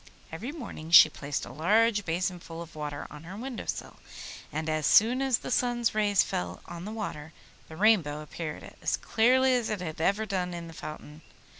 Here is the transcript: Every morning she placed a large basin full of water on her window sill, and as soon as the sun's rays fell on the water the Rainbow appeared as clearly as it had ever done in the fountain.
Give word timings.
Every 0.31 0.51
morning 0.51 0.89
she 0.89 1.09
placed 1.09 1.45
a 1.45 1.51
large 1.53 2.05
basin 2.05 2.39
full 2.39 2.63
of 2.63 2.73
water 2.75 3.05
on 3.11 3.21
her 3.23 3.37
window 3.37 3.67
sill, 3.67 3.97
and 4.51 4.67
as 4.67 4.87
soon 4.87 5.21
as 5.21 5.37
the 5.37 5.51
sun's 5.51 5.93
rays 5.93 6.23
fell 6.23 6.59
on 6.65 6.85
the 6.85 6.91
water 6.91 7.33
the 7.67 7.77
Rainbow 7.77 8.21
appeared 8.21 8.73
as 8.81 8.97
clearly 8.97 9.53
as 9.53 9.69
it 9.69 9.79
had 9.79 10.01
ever 10.01 10.25
done 10.25 10.55
in 10.55 10.67
the 10.67 10.73
fountain. 10.73 11.21